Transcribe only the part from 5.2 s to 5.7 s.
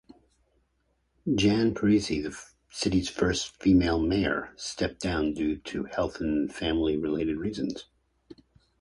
due